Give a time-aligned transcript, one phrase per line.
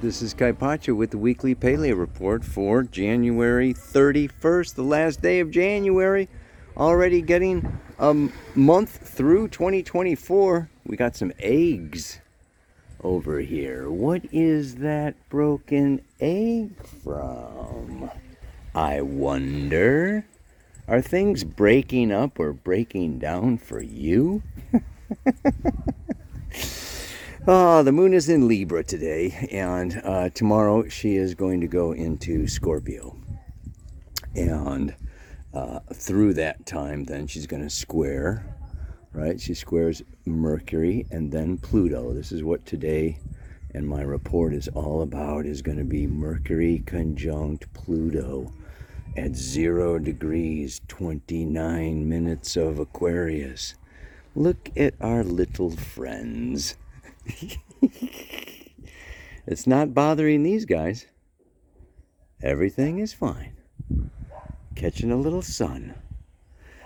[0.00, 5.50] this is Kaypacha with the weekly Pele report for January 31st, the last day of
[5.50, 6.26] January.
[6.74, 8.14] Already getting a
[8.54, 10.70] month through 2024.
[10.86, 12.20] We got some eggs
[13.02, 13.90] over here.
[13.90, 16.70] What is that broken egg
[17.04, 18.10] from?
[18.74, 20.24] I wonder.
[20.88, 24.42] Are things breaking up or breaking down for you?
[27.48, 31.92] Ah, the moon is in Libra today, and uh, tomorrow she is going to go
[31.92, 33.16] into Scorpio.
[34.36, 34.94] And
[35.54, 38.44] uh, through that time, then she's going to square,
[39.14, 39.40] right?
[39.40, 42.12] She squares Mercury and then Pluto.
[42.12, 43.18] This is what today
[43.72, 48.52] and my report is all about is going to be Mercury conjunct Pluto
[49.16, 53.76] at 0 degrees 29 minutes of Aquarius.
[54.34, 56.76] Look at our little friends.
[59.46, 61.06] it's not bothering these guys.
[62.42, 63.56] Everything is fine.
[64.74, 65.94] Catching a little sun.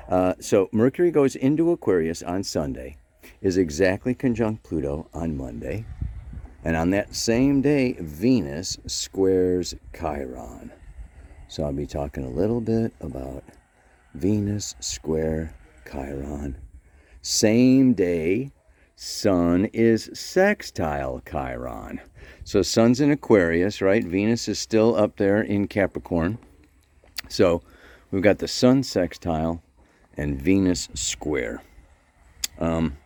[0.09, 2.97] Uh, so Mercury goes into Aquarius on Sunday,
[3.41, 5.87] is exactly conjunct Pluto on Monday,
[6.65, 10.73] and on that same day, Venus squares Chiron.
[11.49, 13.45] So I'll be talking a little bit about
[14.15, 15.55] Venus square
[15.91, 16.57] Chiron.
[17.23, 18.51] Same day,
[19.05, 22.01] Sun is sextile Chiron.
[22.43, 24.03] So Sun's in Aquarius, right?
[24.03, 26.39] Venus is still up there in Capricorn.
[27.29, 27.61] So
[28.11, 29.63] we've got the Sun sextile
[30.17, 31.63] and Venus square.
[32.59, 32.97] Um,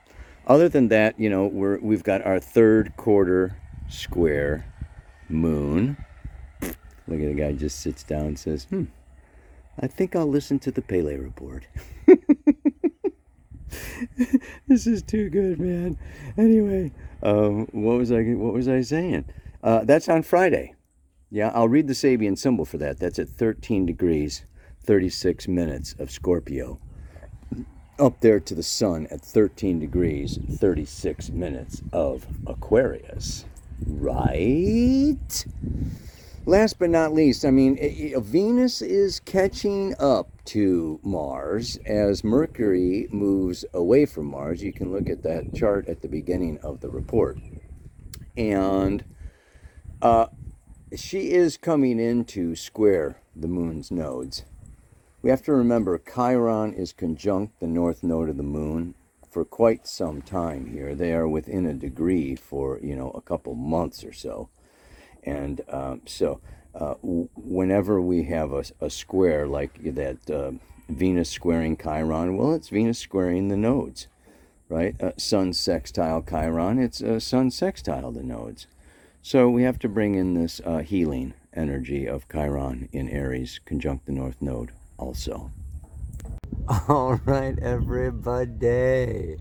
[0.46, 3.56] other than that, you know, we're we've got our third quarter
[3.88, 4.72] square
[5.28, 5.96] moon.
[6.62, 8.84] Look at the guy just sits down and says, "Hmm,
[9.80, 11.66] I think I'll listen to the Pele report."
[14.68, 15.98] this is too good, man.
[16.36, 16.92] Anyway,
[17.22, 19.24] um, what was I what was I saying?
[19.62, 20.74] Uh, that's on Friday.
[21.30, 22.98] Yeah, I'll read the Sabian symbol for that.
[22.98, 24.44] That's at 13 degrees,
[24.84, 26.78] 36 minutes of Scorpio.
[27.98, 33.44] Up there to the sun at 13 degrees, 36 minutes of Aquarius.
[33.86, 35.44] Right?
[36.48, 37.76] last but not least, I mean,
[38.22, 44.62] Venus is catching up to Mars as Mercury moves away from Mars.
[44.62, 47.38] You can look at that chart at the beginning of the report.
[48.36, 49.04] And
[50.00, 50.28] uh,
[50.96, 54.44] she is coming into square the moon's nodes.
[55.20, 58.94] We have to remember Chiron is conjunct the north node of the moon
[59.30, 60.94] for quite some time here.
[60.94, 64.48] They are within a degree for, you know, a couple months or so.
[65.24, 66.40] And um, so,
[66.78, 70.52] uh, whenever we have a, a square like that uh,
[70.88, 74.06] Venus squaring Chiron, well, it's Venus squaring the nodes,
[74.68, 74.98] right?
[75.00, 78.66] Uh, sun sextile Chiron, it's uh, Sun sextile the nodes.
[79.22, 84.06] So we have to bring in this uh, healing energy of Chiron in Aries, conjunct
[84.06, 85.50] the North Node also.
[86.88, 89.36] All right, everybody.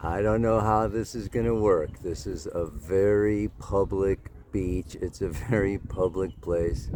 [0.00, 2.02] I don't know how this is going to work.
[2.02, 4.96] This is a very public beach.
[5.00, 6.88] It's a very public place.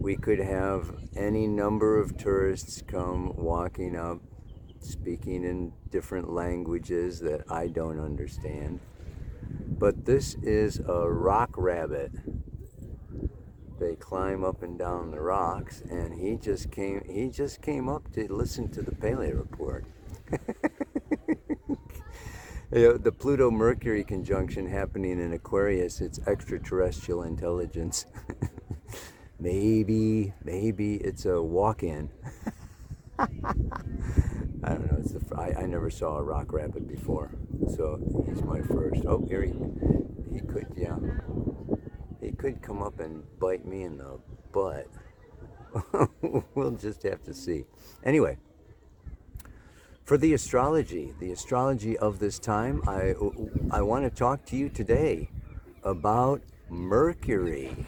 [0.00, 4.20] We could have any number of tourists come walking up,
[4.80, 8.80] speaking in different languages that I don't understand.
[9.78, 12.12] But this is a rock rabbit.
[13.78, 17.02] They climb up and down the rocks, and he just came.
[17.08, 19.84] He just came up to listen to the Pele report.
[22.70, 28.06] you uh, know, the Pluto Mercury conjunction happening in Aquarius, it's extraterrestrial intelligence.
[29.40, 32.10] maybe, maybe it's a walk in.
[33.18, 33.28] I
[34.62, 34.98] don't know.
[34.98, 37.30] It's the, I, I never saw a rock rabbit before,
[37.74, 39.02] so he's my first.
[39.06, 39.54] Oh, here he,
[40.32, 40.96] he could, yeah.
[42.20, 44.18] He could come up and bite me in the
[44.52, 44.88] butt.
[46.54, 47.64] we'll just have to see.
[48.04, 48.36] Anyway,
[50.08, 53.14] for the astrology, the astrology of this time, I,
[53.70, 55.28] I want to talk to you today
[55.82, 56.40] about
[56.70, 57.86] Mercury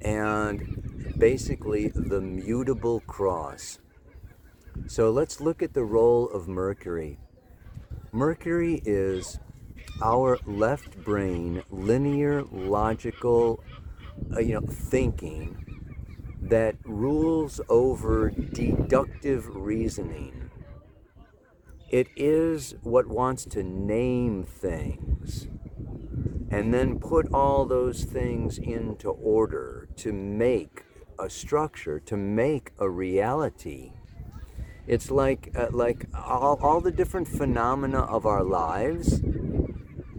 [0.00, 3.78] and basically the mutable cross.
[4.88, 7.20] So let's look at the role of Mercury.
[8.10, 9.38] Mercury is
[10.02, 13.62] our left brain, linear, logical,
[14.34, 15.56] uh, you know, thinking
[16.42, 20.50] that rules over deductive reasoning
[21.90, 25.48] it is what wants to name things
[26.50, 30.84] and then put all those things into order to make
[31.18, 33.92] a structure, to make a reality.
[34.86, 39.22] It's like uh, like all, all the different phenomena of our lives.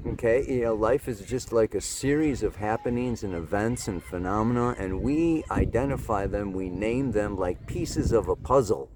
[0.07, 4.75] Okay, you know, life is just like a series of happenings and events and phenomena,
[4.77, 8.89] and we identify them, we name them like pieces of a puzzle.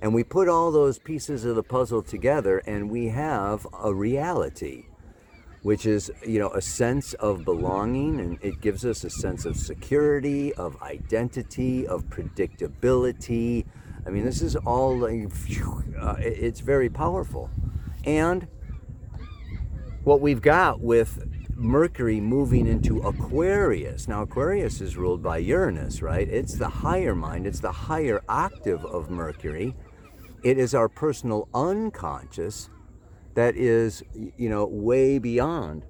[0.00, 4.86] And we put all those pieces of the puzzle together, and we have a reality,
[5.62, 9.56] which is, you know, a sense of belonging, and it gives us a sense of
[9.56, 13.66] security, of identity, of predictability.
[14.06, 15.28] I mean, this is all like,
[16.00, 17.50] uh, it's very powerful.
[18.04, 18.46] And
[20.04, 21.28] what we've got with
[21.58, 24.06] Mercury moving into Aquarius.
[24.06, 26.28] Now, Aquarius is ruled by Uranus, right?
[26.28, 29.74] It's the higher mind, it's the higher octave of Mercury.
[30.42, 32.70] It is our personal unconscious
[33.34, 34.02] that is,
[34.36, 35.84] you know, way beyond.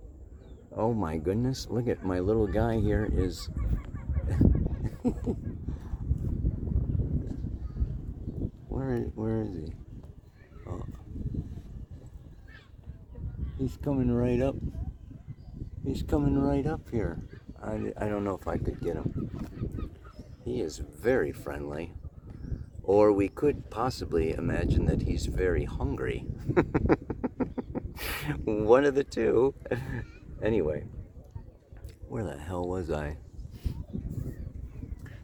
[0.74, 3.48] Oh my goodness, look at my little guy here is.
[8.68, 9.72] where, where is he?
[10.66, 10.82] Oh.
[13.58, 14.56] He's coming right up.
[15.84, 17.18] He's coming right up here.
[17.62, 19.90] I, I don't know if I could get him.
[20.44, 21.92] He is very friendly.
[22.88, 26.20] Or we could possibly imagine that he's very hungry.
[28.44, 29.54] One of the two.
[30.42, 30.84] Anyway,
[32.08, 33.18] where the hell was I?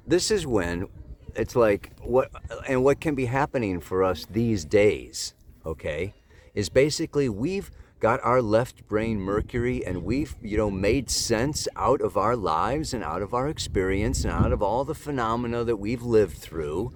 [0.07, 0.89] This is when
[1.35, 2.31] it's like what
[2.69, 5.33] and what can be happening for us these days,
[5.65, 6.13] okay?
[6.53, 12.03] Is basically we've got our left brain mercury and we've you know made sense out
[12.03, 15.77] of our lives and out of our experience and out of all the phenomena that
[15.77, 16.93] we've lived through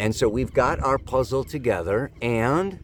[0.00, 2.80] and so we've got our puzzle together and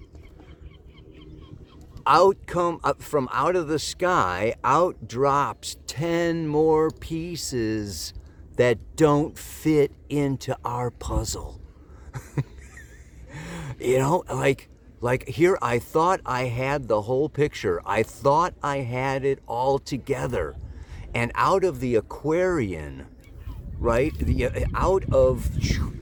[2.06, 8.12] out come up from out of the sky out drops 10 more pieces
[8.56, 11.60] that don't fit into our puzzle
[13.80, 14.68] you know like
[15.00, 17.82] like here, I thought I had the whole picture.
[17.84, 20.56] I thought I had it all together.
[21.14, 23.06] And out of the Aquarian,
[23.78, 24.16] right?
[24.18, 25.50] The, uh, out of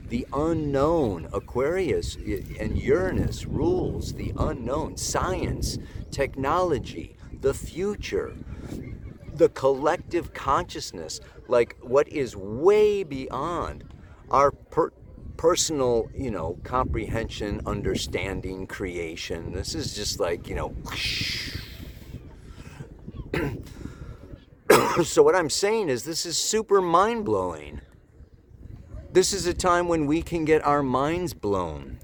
[0.09, 5.77] the unknown, Aquarius and Uranus rules the unknown, science,
[6.11, 8.35] technology, the future,
[9.33, 13.83] the collective consciousness, like what is way beyond
[14.31, 14.93] our per-
[15.37, 19.51] personal, you know, comprehension, understanding, creation.
[19.51, 20.75] This is just like, you know,
[25.03, 27.81] so what I'm saying is this is super mind blowing.
[29.11, 31.99] This is a time when we can get our minds blown.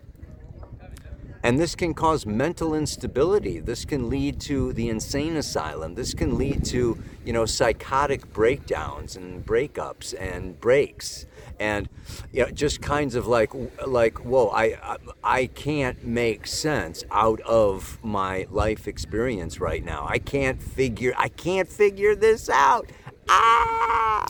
[1.43, 3.59] And this can cause mental instability.
[3.59, 5.95] This can lead to the insane asylum.
[5.95, 11.25] This can lead to, you know, psychotic breakdowns and breakups and breaks
[11.59, 11.89] and
[12.31, 13.51] you know, just kinds of like
[13.85, 20.05] like whoa, I, I can't make sense out of my life experience right now.
[20.09, 22.91] I can't figure I can't figure this out.
[23.29, 24.27] Ah!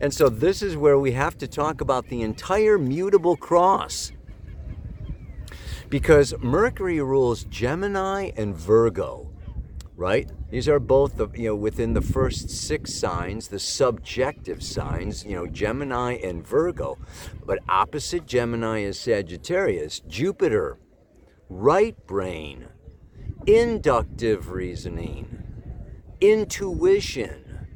[0.00, 4.12] And so this is where we have to talk about the entire mutable cross
[5.88, 9.30] because Mercury rules Gemini and Virgo,
[9.96, 10.30] right?
[10.50, 15.36] These are both the, you know within the first six signs, the subjective signs, you
[15.36, 16.98] know, Gemini and Virgo.
[17.44, 20.78] But opposite Gemini is Sagittarius, Jupiter,
[21.48, 22.68] right brain,
[23.46, 25.42] inductive reasoning,
[26.20, 27.68] intuition,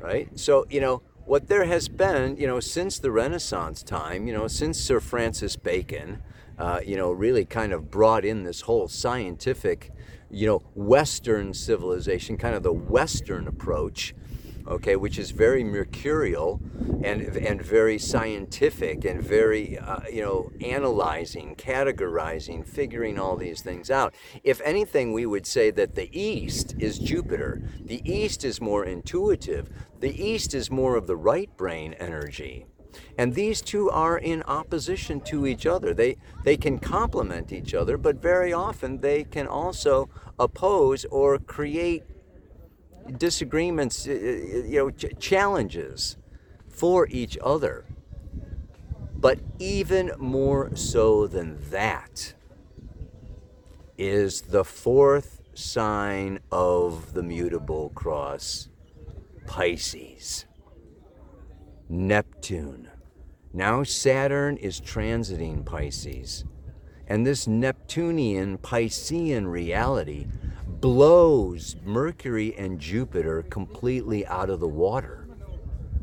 [0.00, 0.38] right?
[0.38, 4.46] So, you know, what there has been, you know, since the Renaissance time, you know,
[4.46, 6.22] since Sir Francis Bacon,
[6.58, 9.90] uh, you know, really kind of brought in this whole scientific,
[10.30, 14.14] you know, Western civilization, kind of the Western approach,
[14.66, 16.60] okay, which is very mercurial
[17.02, 23.90] and and very scientific and very, uh, you know, analyzing, categorizing, figuring all these things
[23.90, 24.14] out.
[24.42, 27.62] If anything, we would say that the East is Jupiter.
[27.80, 29.68] The East is more intuitive.
[30.00, 32.66] The East is more of the right brain energy
[33.18, 35.94] and these two are in opposition to each other.
[35.94, 40.08] They, they can complement each other, but very often they can also
[40.38, 42.04] oppose or create
[43.18, 46.16] disagreements, uh, uh, you know, ch- challenges
[46.68, 47.84] for each other.
[49.16, 52.34] But even more so than that
[53.96, 58.68] is the fourth sign of the mutable cross,
[59.46, 60.46] Pisces.
[61.94, 62.88] Neptune.
[63.52, 66.44] Now Saturn is transiting Pisces.
[67.06, 70.26] And this Neptunian Piscean reality
[70.66, 75.28] blows Mercury and Jupiter completely out of the water.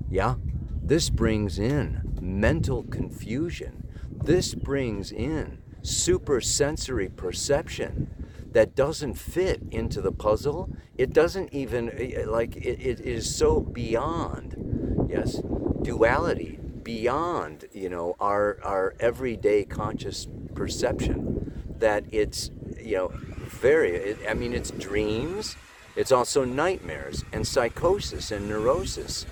[0.09, 0.35] Yeah?
[0.81, 3.85] This brings in mental confusion.
[4.09, 8.07] This brings in supersensory perception.
[8.51, 10.69] that doesn't fit into the puzzle.
[10.97, 15.41] It doesn't even, eh, like, it, it is so beyond, yes,
[15.83, 24.19] duality, beyond, you know, our, our everyday conscious perception that it's, you know, very, it,
[24.29, 25.55] I mean, it's dreams,
[25.95, 29.25] it's also nightmares and psychosis and neurosis.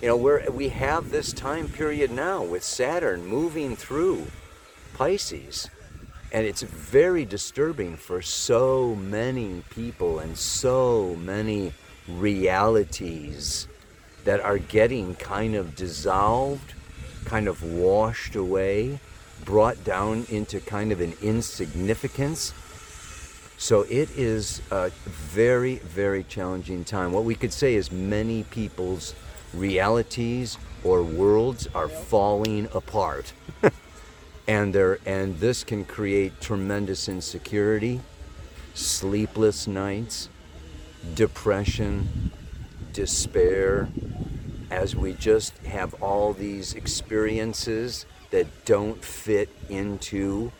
[0.00, 4.26] You know, where we have this time period now with Saturn moving through
[4.94, 5.70] Pisces
[6.32, 11.72] and it's very disturbing for so many people and so many
[12.08, 13.68] realities
[14.24, 16.74] that are getting kind of dissolved,
[17.24, 19.00] kind of washed away,
[19.44, 22.52] brought down into kind of an insignificance.
[23.58, 27.12] So it is a very, very challenging time.
[27.12, 29.14] What we could say is many people's
[29.54, 33.32] realities or worlds are falling apart.
[34.48, 38.00] and there and this can create tremendous insecurity
[38.74, 40.28] sleepless nights
[41.14, 42.32] depression
[42.92, 43.88] despair
[44.70, 50.50] as we just have all these experiences that don't fit into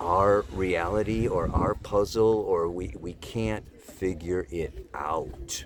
[0.00, 5.64] our reality or our puzzle or we, we can't figure it out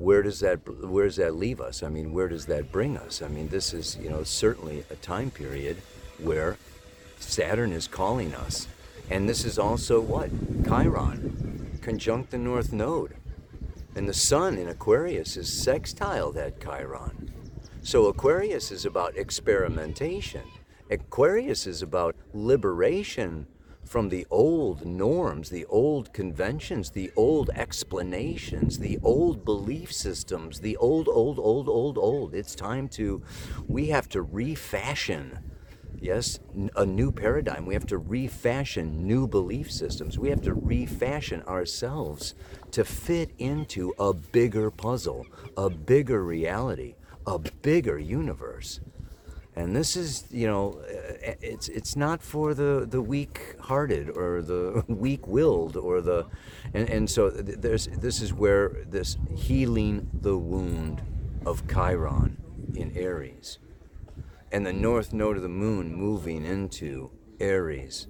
[0.00, 1.82] where does that where does that leave us?
[1.82, 3.20] I mean, where does that bring us?
[3.20, 5.76] I mean, this is you know certainly a time period
[6.18, 6.56] where
[7.18, 8.66] Saturn is calling us,
[9.10, 10.30] and this is also what
[10.64, 11.49] Chiron,
[11.80, 13.16] conjunct the North Node,
[13.94, 17.32] and the Sun in Aquarius is sextile that Chiron.
[17.82, 20.42] So Aquarius is about experimentation.
[20.90, 23.46] Aquarius is about liberation
[23.84, 30.76] from the old norms, the old conventions, the old explanations, the old belief systems, the
[30.76, 32.34] old, old, old, old, old.
[32.34, 33.22] It's time to,
[33.66, 35.38] we have to refashion,
[36.00, 36.40] yes,
[36.76, 37.66] a new paradigm.
[37.66, 40.18] We have to refashion new belief systems.
[40.18, 42.34] We have to refashion ourselves
[42.72, 45.26] to fit into a bigger puzzle,
[45.56, 46.94] a bigger reality,
[47.26, 48.80] a bigger universe
[49.56, 54.42] and this is you know uh, it's it's not for the the weak hearted or
[54.42, 56.26] the weak willed or the
[56.72, 61.02] and, and so there's this is where this healing the wound
[61.44, 62.36] of chiron
[62.74, 63.58] in aries
[64.52, 68.06] and the north node of the moon moving into aries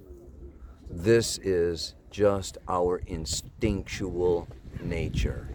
[0.89, 4.47] this is just our instinctual
[4.81, 5.47] nature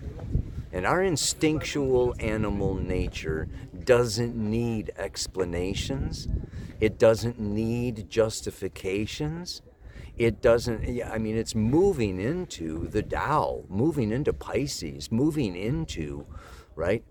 [0.72, 3.48] and our instinctual animal nature
[3.84, 6.28] doesn't need explanations.
[6.80, 9.62] It doesn't need justifications.
[10.18, 16.26] It doesn't, I mean, it's moving into the Tao, moving into Pisces, moving into,
[16.74, 17.02] right?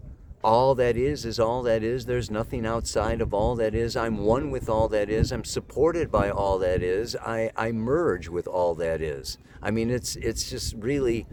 [0.46, 2.06] All that is is all that is.
[2.06, 3.96] There's nothing outside of all that is.
[3.96, 5.32] I'm one with all that is.
[5.32, 7.16] I'm supported by all that is.
[7.16, 9.40] I, I merge with all that is.
[9.60, 11.26] I mean, it's it's just really,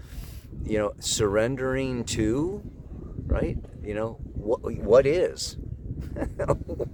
[0.65, 2.63] you know, surrendering to,
[3.27, 3.59] right?
[3.85, 5.59] You know, what, what is?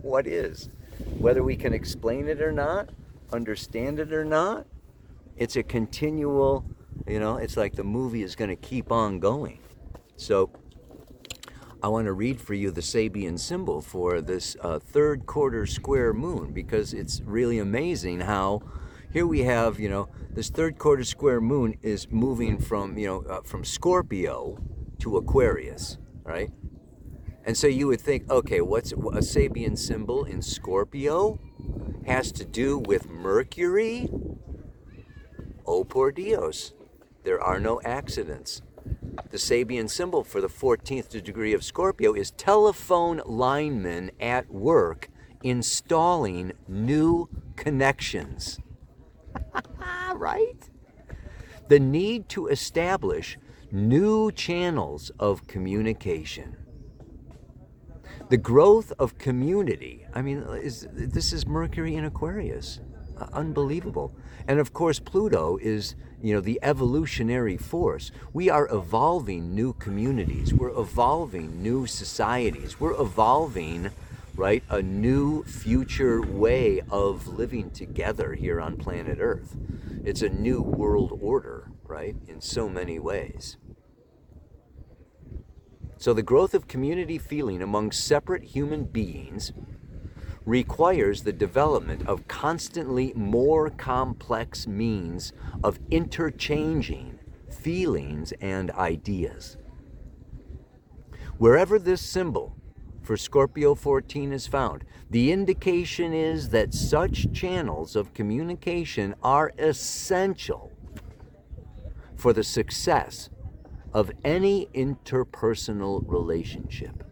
[0.02, 0.70] what is?
[1.18, 2.88] Whether we can explain it or not,
[3.32, 4.66] understand it or not,
[5.36, 6.64] it's a continual,
[7.06, 9.60] you know, it's like the movie is going to keep on going.
[10.16, 10.50] So,
[11.80, 16.12] I want to read for you the Sabian symbol for this uh, third quarter square
[16.12, 18.62] moon because it's really amazing how
[19.12, 23.20] here we have, you know, this third quarter square moon is moving from, you know,
[23.22, 24.58] uh, from Scorpio
[24.98, 26.50] to Aquarius, right?
[27.44, 31.38] And so you would think, okay, what's a Sabian symbol in Scorpio
[32.06, 34.10] has to do with Mercury?
[35.64, 36.74] Oh, por Dios.
[37.22, 38.62] There are no accidents.
[39.30, 45.08] The Sabian symbol for the 14th degree of Scorpio is telephone lineman at work
[45.42, 48.58] installing new connections.
[50.14, 50.70] right?
[51.68, 53.36] The need to establish
[53.70, 56.56] new channels of communication
[58.28, 60.06] the growth of community.
[60.14, 62.80] I mean, is, this is Mercury in Aquarius.
[63.32, 64.14] Unbelievable.
[64.46, 68.10] And of course, Pluto is, you know, the evolutionary force.
[68.32, 70.54] We are evolving new communities.
[70.54, 72.80] We're evolving new societies.
[72.80, 73.90] We're evolving,
[74.34, 79.56] right, a new future way of living together here on planet Earth.
[80.04, 83.56] It's a new world order, right, in so many ways.
[86.00, 89.52] So, the growth of community feeling among separate human beings
[90.48, 97.18] requires the development of constantly more complex means of interchanging
[97.50, 99.58] feelings and ideas.
[101.36, 102.56] Wherever this symbol
[103.08, 104.84] for Scorpio 14 is found.
[105.08, 110.70] The indication is that such channels of communication are essential
[112.16, 113.30] for the success
[113.94, 117.02] of any interpersonal relationship.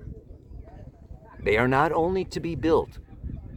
[1.42, 2.98] They are not only to be built,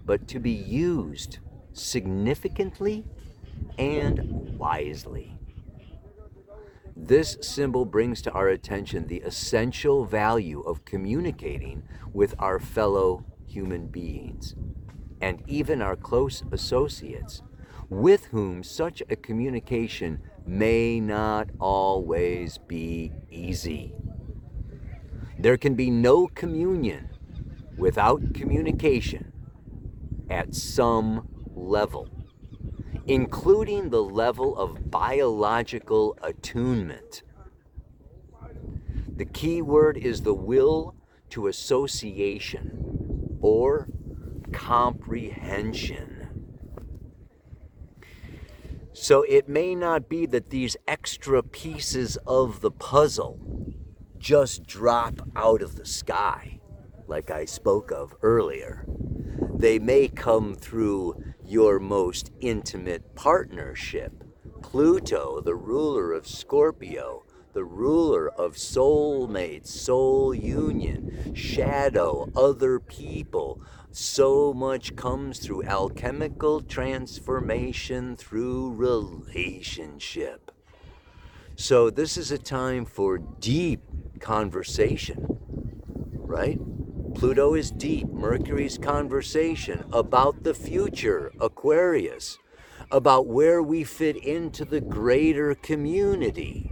[0.10, 1.38] but to be used
[1.72, 3.06] significantly
[3.78, 5.38] and wisely.
[6.96, 13.86] This symbol brings to our attention the essential value of communicating with our fellow human
[13.86, 14.56] beings
[15.22, 17.44] and even our close associates,
[17.88, 23.94] with whom such a communication may not always be easy.
[25.38, 27.10] There can be no communion
[27.78, 29.34] without communication
[30.30, 32.08] at some level
[33.10, 37.24] including the level of biological attunement.
[39.16, 40.96] The key word is the will
[41.32, 43.90] to association or
[44.52, 46.28] comprehension.
[48.94, 53.40] So it may not be that these extra pieces of the puzzle
[54.20, 56.60] just drop out of the sky,
[57.08, 58.86] like I spoke of earlier.
[59.60, 64.24] They may come through your most intimate partnership.
[64.62, 73.62] Pluto, the ruler of Scorpio, the ruler of soulmates, soul union, shadow, other people.
[73.92, 80.52] So much comes through alchemical transformation through relationship.
[81.58, 83.82] So, this is a time for deep
[84.22, 85.38] conversation,
[86.14, 86.62] right?
[87.20, 92.38] Pluto is deep, Mercury's conversation about the future, Aquarius,
[92.94, 96.72] about where we fit into the greater community.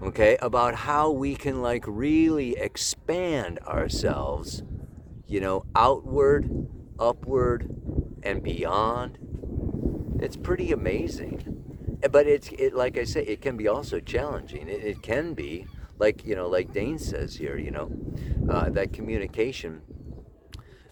[0.00, 4.62] Okay, about how we can like really expand ourselves,
[5.26, 6.66] you know, outward,
[6.98, 7.68] upward,
[8.22, 9.18] and beyond.
[10.22, 11.98] It's pretty amazing.
[12.10, 14.68] But it's it like I say, it can be also challenging.
[14.68, 15.66] It, it can be
[15.98, 17.90] like you know, like Dane says here, you know,
[18.50, 19.82] uh, that communication.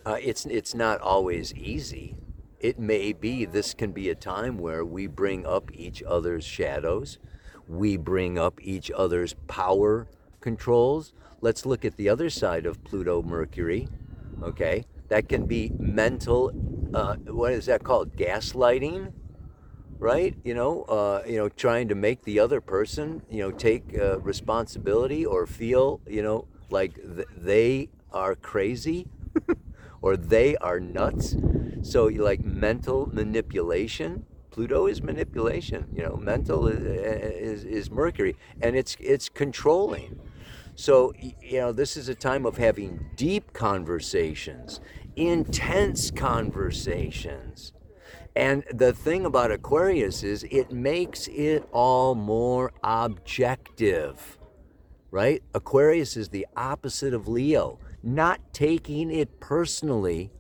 [0.04, 2.16] Uh, it's it's not always easy.
[2.60, 7.18] It may be this can be a time where we bring up each other's shadows,
[7.68, 10.08] we bring up each other's power
[10.40, 11.12] controls.
[11.40, 13.88] Let's look at the other side of Pluto Mercury.
[14.42, 16.52] Okay, that can be mental.
[16.94, 18.16] Uh, what is that called?
[18.16, 19.12] Gaslighting
[19.98, 20.34] right?
[20.44, 24.18] You know, uh, you know, trying to make the other person, you know, take uh,
[24.20, 29.06] responsibility or feel, you know, like th- they are crazy
[30.02, 31.36] or they are nuts.
[31.82, 34.24] So, like mental manipulation.
[34.50, 35.86] Pluto is manipulation.
[35.94, 40.18] You know, mental is, is, is Mercury, and it's it's controlling.
[40.74, 44.80] So, you know, this is a time of having deep conversations,
[45.16, 47.72] intense conversations
[48.36, 54.38] and the thing about Aquarius is it makes it all more objective,
[55.10, 55.42] right?
[55.54, 60.30] Aquarius is the opposite of Leo, not taking it personally.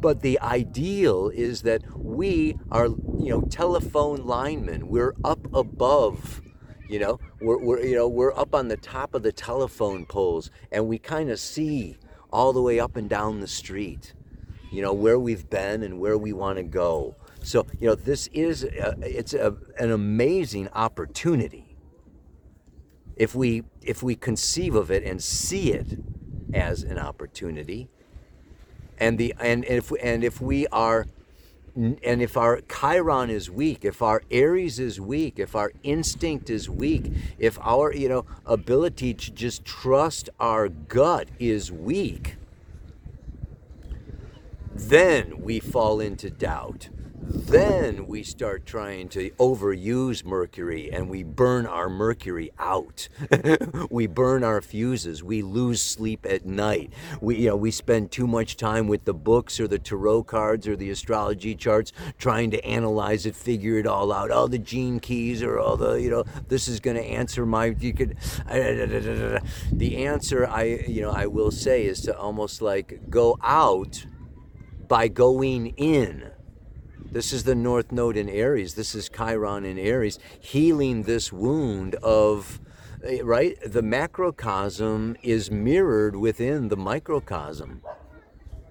[0.00, 4.88] But the ideal is that we are, you know, telephone linemen.
[4.88, 6.42] We're up above,
[6.88, 10.50] you know, we're, we're you know, we're up on the top of the telephone poles
[10.72, 11.96] and we kind of see
[12.32, 14.14] all the way up and down the street
[14.70, 17.14] you know where we've been and where we want to go.
[17.42, 21.76] So you know this is a, it's a, an amazing opportunity
[23.16, 25.98] if we if we conceive of it and see it
[26.52, 27.88] as an opportunity.
[28.98, 31.06] And the and if and if we are
[31.76, 36.70] and if our chiron is weak if our aries is weak if our instinct is
[36.70, 42.36] weak if our you know ability to just trust our gut is weak
[44.78, 46.88] then we fall into doubt.
[47.28, 53.08] Then we start trying to overuse mercury and we burn our mercury out.
[53.90, 55.24] we burn our fuses.
[55.24, 56.92] We lose sleep at night.
[57.20, 60.68] We, you know, we spend too much time with the books or the tarot cards
[60.68, 64.30] or the astrology charts trying to analyze it, figure it all out.
[64.30, 67.66] All the gene keys or all the, you know, this is going to answer my,
[67.80, 68.16] you could,
[68.48, 69.40] the
[69.96, 74.06] answer I, you know, I will say is to almost like go out
[74.88, 76.30] by going in.
[77.10, 78.74] This is the North Node in Aries.
[78.74, 82.60] This is Chiron in Aries, healing this wound of,
[83.02, 83.56] eh, right?
[83.64, 87.82] The macrocosm is mirrored within the microcosm.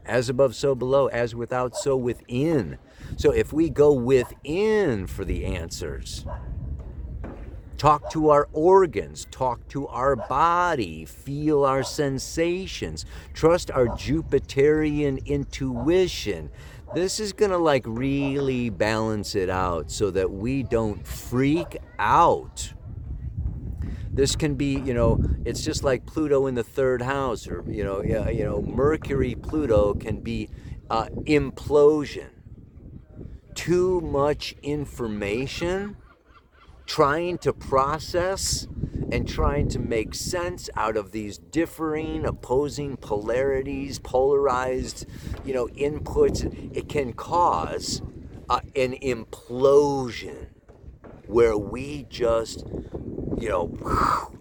[0.06, 1.08] As above, so below.
[1.08, 2.78] As without, so within.
[3.17, 6.25] So if we go within for the answers,
[7.77, 16.49] talk to our organs, talk to our body, feel our sensations, trust our Jupiterian intuition.
[16.93, 22.73] This is going to like really balance it out so that we don't freak out.
[24.11, 27.83] This can be, you know, it's just like Pluto in the third house, or you
[27.83, 30.49] know, yeah, you know, Mercury Pluto can be
[30.89, 32.29] uh, implosion.
[33.55, 35.97] Too much information
[36.86, 38.67] trying to process
[39.12, 45.06] and trying to make sense out of these differing opposing polarities polarized
[45.43, 46.43] you know inputs.
[46.76, 48.02] It can cause
[48.50, 50.48] uh, an implosion
[51.28, 52.65] where we just
[53.38, 54.32] you know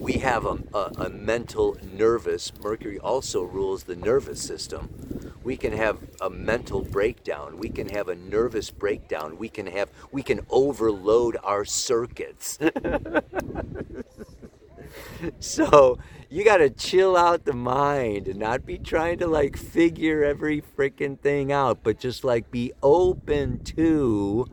[0.00, 4.90] we have a, a, a mental nervous mercury also rules the nervous system
[5.46, 7.56] we can have a mental breakdown.
[7.56, 9.38] We can have a nervous breakdown.
[9.38, 12.58] We can have we can overload our circuits.
[15.40, 15.98] So
[16.30, 20.62] you got to chill out the mind and not be trying to like figure every
[20.62, 24.46] freaking thing out but just like be open to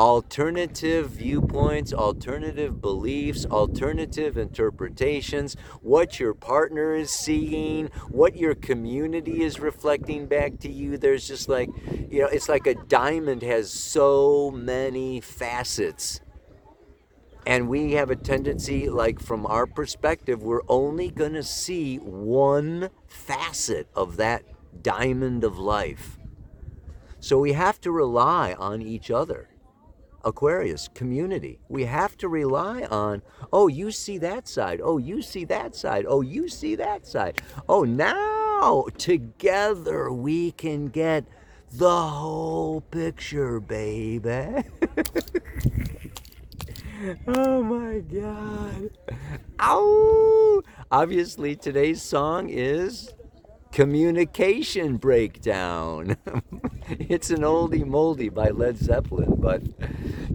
[0.00, 9.60] alternative viewpoints, alternative beliefs, alternative interpretations, what your partner is seeing, what your community is
[9.60, 10.96] reflecting back to you.
[10.96, 11.68] There's just like,
[12.10, 16.22] you know, it's like a diamond has so many facets.
[17.46, 22.88] And we have a tendency, like from our perspective, we're only going to see one
[23.06, 24.44] facet of that
[24.82, 26.16] diamond of life.
[27.18, 29.49] So we have to rely on each other.
[30.24, 31.58] Aquarius community.
[31.68, 34.80] We have to rely on, oh, you see that side.
[34.82, 36.06] Oh, you see that side.
[36.08, 37.40] Oh, you see that side.
[37.68, 41.24] Oh, now together we can get
[41.72, 44.28] the whole picture, baby.
[47.26, 48.90] oh my God.
[49.60, 50.62] Ow!
[50.90, 53.14] Obviously, today's song is
[53.72, 56.16] Communication Breakdown.
[56.88, 59.62] it's an oldie moldy by Led Zeppelin, but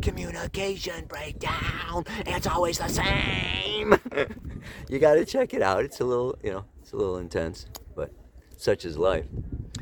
[0.02, 4.00] communication breakdown, it's always the same.
[4.90, 5.84] you got to check it out.
[5.84, 8.12] It's a little, you know, it's a little intense, but
[8.56, 9.26] such is life.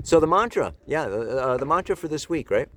[0.02, 2.70] So the mantra, yeah, uh, the mantra for this week, right?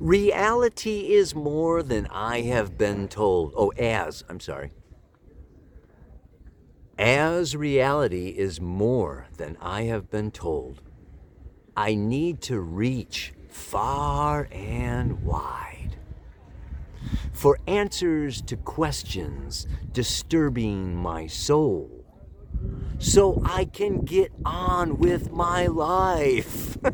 [0.00, 3.52] Reality is more than I have been told.
[3.56, 4.70] Oh, as, I'm sorry.
[6.98, 10.82] As reality is more than I have been told,
[11.76, 15.96] I need to reach far and wide
[17.32, 22.04] for answers to questions disturbing my soul
[22.98, 26.76] so I can get on with my life.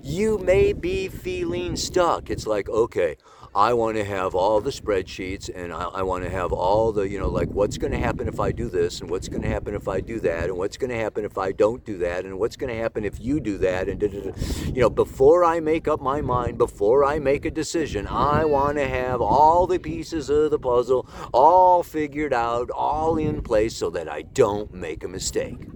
[0.00, 2.30] you may be feeling stuck.
[2.30, 3.16] It's like, okay,
[3.56, 7.08] I want to have all the spreadsheets and I, I want to have all the,
[7.08, 9.48] you know, like what's going to happen if I do this and what's going to
[9.48, 12.26] happen if I do that and what's going to happen if I don't do that
[12.26, 13.88] and what's going to happen if you do that.
[13.88, 18.44] And, you know, before I make up my mind, before I make a decision, I
[18.44, 23.74] want to have all the pieces of the puzzle all figured out, all in place
[23.74, 25.66] so that I don't make a mistake,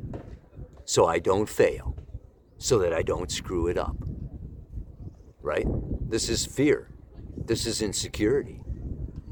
[0.85, 1.97] so I don't fail,
[2.59, 3.97] so that I don't screw it up.
[5.41, 5.67] Right?
[6.11, 6.90] This is fear.
[7.51, 8.63] This is insecurity.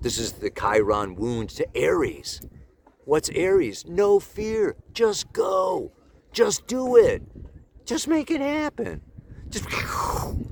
[0.00, 2.40] This is the Chiron wound to Aries.
[3.04, 3.84] What's Aries?
[3.86, 4.74] No fear.
[4.92, 5.92] Just go.
[6.32, 7.22] Just do it.
[7.84, 9.02] Just make it happen.
[9.48, 9.68] Just.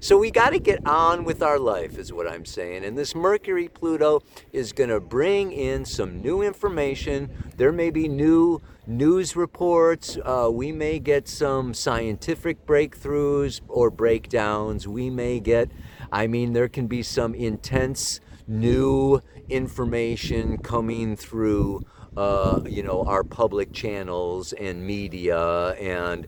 [0.00, 2.84] So we got to get on with our life, is what I'm saying.
[2.84, 7.28] And this Mercury Pluto is going to bring in some new information.
[7.56, 10.16] There may be new news reports.
[10.24, 14.88] Uh, we may get some scientific breakthroughs or breakdowns.
[14.88, 15.70] We may get,
[16.10, 19.20] I mean, there can be some intense new
[19.50, 21.82] information coming through,
[22.16, 26.26] uh, you know, our public channels and media and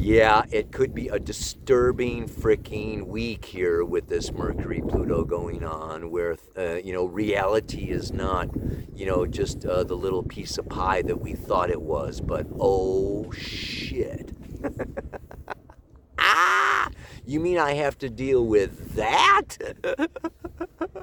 [0.00, 6.10] yeah, it could be a disturbing freaking week here with this Mercury Pluto going on,
[6.10, 8.48] where uh, you know reality is not,
[8.94, 12.46] you know, just uh, the little piece of pie that we thought it was, but
[12.58, 14.32] oh shit.
[16.18, 16.88] ah,
[17.26, 19.58] you mean I have to deal with that?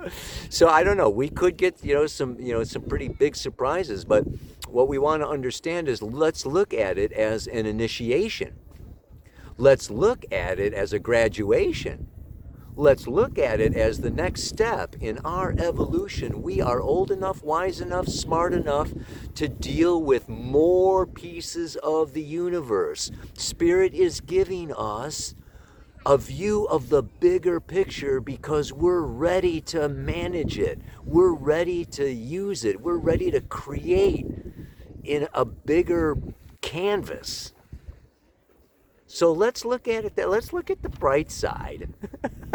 [0.50, 1.12] so I don't know.
[1.12, 4.24] We could get you know some you know some pretty big surprises, but
[4.68, 8.56] what we want to understand is let's look at it as an initiation
[9.60, 12.08] Let's look at it as a graduation.
[12.76, 16.44] Let's look at it as the next step in our evolution.
[16.44, 18.94] We are old enough, wise enough, smart enough
[19.34, 23.10] to deal with more pieces of the universe.
[23.34, 25.34] Spirit is giving us
[26.06, 30.80] a view of the bigger picture because we're ready to manage it.
[31.04, 32.80] We're ready to use it.
[32.80, 34.28] We're ready to create
[35.04, 36.16] in a bigger
[36.62, 37.54] canvas.
[39.08, 41.94] So let's look at it that let's look at the bright side.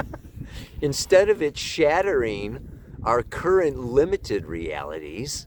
[0.82, 2.68] Instead of it shattering
[3.02, 5.46] our current limited realities,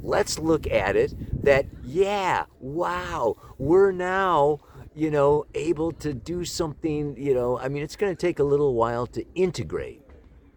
[0.00, 1.12] let's look at it
[1.44, 4.60] that yeah, wow, we're now
[4.94, 8.44] you know, able to do something, you know, I mean, it's going to take a
[8.44, 10.02] little while to integrate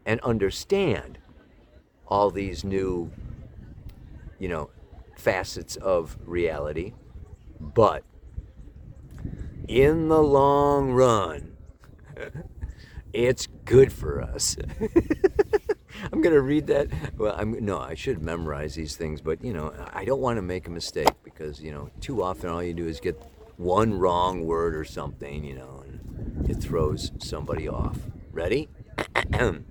[0.05, 1.17] and understand
[2.07, 3.11] all these new,
[4.37, 4.69] you know,
[5.17, 6.93] facets of reality.
[7.59, 8.03] But
[9.67, 11.57] in the long run,
[13.13, 14.57] it's good for us.
[16.11, 16.87] I'm gonna read that.
[17.17, 20.41] Well, I'm no, I should memorize these things, but you know, I don't want to
[20.41, 23.19] make a mistake because you know, too often all you do is get
[23.57, 27.97] one wrong word or something, you know, and it throws somebody off.
[28.31, 28.69] Ready?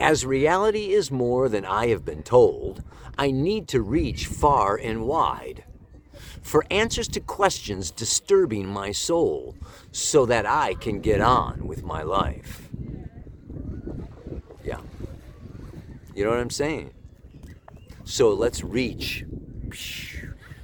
[0.00, 2.82] As reality is more than I have been told,
[3.18, 5.64] I need to reach far and wide
[6.42, 9.54] for answers to questions disturbing my soul
[9.92, 12.68] so that I can get on with my life.
[14.64, 14.80] Yeah.
[16.14, 16.92] You know what I'm saying?
[18.04, 19.24] So let's reach.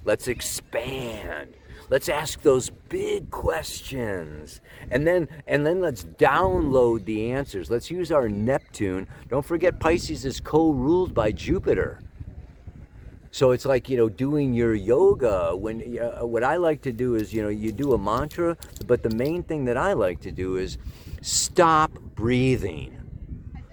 [0.04, 1.54] Let's expand
[1.90, 4.60] let's ask those big questions
[4.90, 10.24] and then and then let's download the answers let's use our neptune don't forget pisces
[10.24, 12.00] is co-ruled by jupiter
[13.38, 17.14] so it's like you know doing your yoga when uh, what i like to do
[17.14, 20.32] is you know you do a mantra but the main thing that i like to
[20.32, 20.78] do is
[21.22, 22.94] stop breathing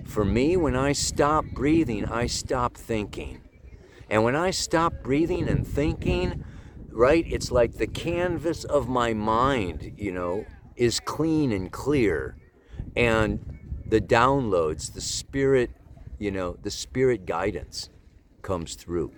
[0.05, 3.41] for me when i stop breathing i stop thinking
[4.09, 6.43] and when i stop breathing and thinking
[6.95, 7.25] right?
[7.27, 10.45] It's like the canvas of my mind, you know,
[10.77, 12.37] is clean and clear.
[12.95, 15.71] And the downloads, the spirit,
[16.17, 17.89] you know, the spirit guidance
[18.41, 19.11] comes through.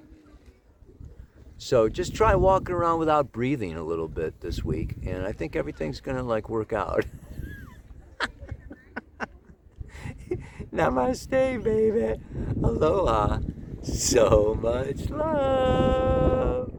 [1.57, 5.55] So just try walking around without breathing a little bit this week, and I think
[5.55, 7.05] everything's gonna like work out.
[10.73, 12.21] Namaste, baby.
[12.63, 13.39] Aloha.
[13.81, 16.73] So much love.